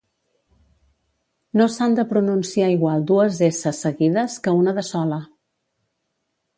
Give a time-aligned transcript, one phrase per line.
[1.61, 5.25] No s'han de pronunciar igual dues essa seguides que una de sola